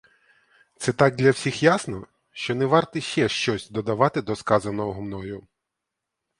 Це 0.77 0.93
так 0.93 1.15
для 1.15 1.31
всіх 1.31 1.63
ясно, 1.63 2.07
що 2.31 2.55
не 2.55 2.65
варт 2.65 2.95
іще 2.95 3.29
щось 3.29 3.69
додавати 3.69 4.21
до 4.21 4.35
сказаного 4.35 5.01
мною. 5.01 5.47